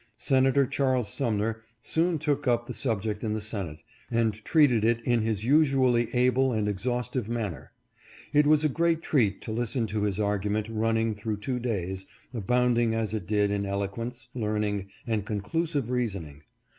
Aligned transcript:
Senator 0.17 0.65
Charles 0.65 1.13
Sumner 1.13 1.61
soon 1.83 2.17
took 2.17 2.47
up 2.47 2.65
the 2.65 2.73
subject 2.73 3.23
in 3.23 3.33
the 3.33 3.39
Senate, 3.39 3.77
and 4.09 4.33
treated 4.33 4.83
it 4.83 4.99
in 5.05 5.21
his 5.21 5.43
usually 5.45 6.09
able 6.15 6.51
and 6.53 6.67
exhaustive 6.67 7.29
manner. 7.29 7.71
It 8.33 8.47
was 8.47 8.63
a 8.63 8.67
great 8.67 9.03
treat 9.03 9.41
to 9.41 9.51
listen 9.51 9.85
to 9.85 10.01
his 10.01 10.19
argument 10.19 10.67
running 10.69 11.13
through 11.13 11.37
two 11.37 11.59
days, 11.59 12.07
abounding 12.33 12.95
as 12.95 13.13
it 13.13 13.27
did 13.27 13.51
in 13.51 13.63
eloquence, 13.63 14.27
learning, 14.33 14.87
and 15.05 15.23
con 15.23 15.39
clusive 15.41 15.91
reasoning. 15.91 16.41